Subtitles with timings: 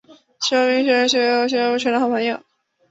[0.39, 2.43] 其中一名学生是徐悲鸿先生谁后来成了好朋友。